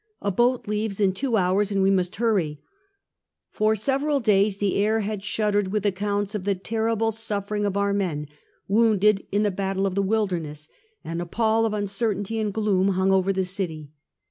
A 0.23 0.31
boat 0.31 0.67
leaves 0.67 0.99
in 0.99 1.13
two 1.13 1.37
hours, 1.37 1.71
and 1.71 1.83
we 1.83 1.91
must 1.91 2.15
hurry!" 2.15 2.59
Tor 3.53 3.75
several 3.75 4.19
days 4.19 4.57
the 4.57 4.77
air 4.77 5.01
had 5.01 5.23
shuddered 5.23 5.67
with 5.67 5.85
ac 5.85 5.91
counts 5.93 6.33
of 6.33 6.43
the 6.43 6.55
terrible 6.55 7.11
suffering 7.11 7.65
of 7.67 7.77
our 7.77 7.93
men, 7.93 8.25
wounded 8.67 9.27
in 9.31 9.43
the 9.43 9.51
battle 9.51 9.85
of 9.85 9.93
the 9.93 10.01
"Wilderness; 10.01 10.67
and 11.03 11.21
a 11.21 11.27
pall 11.27 11.67
of 11.67 11.73
uncer 11.73 12.15
tainty 12.19 12.41
and 12.41 12.51
gloom 12.51 12.87
hung 12.93 13.11
over 13.11 13.31
the 13.31 13.45
city. 13.45 13.91